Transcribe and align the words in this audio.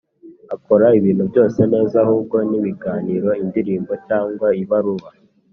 akora 0.55 0.87
ibintu 0.99 1.23
byose 1.31 1.59
neza, 1.73 1.95
ahubwo 2.05 2.35
ni 2.49 2.55
ibiganiro, 2.59 3.29
indirimbo, 3.43 3.93
cyangwa 4.07 4.47
ibaruwa 4.61 5.09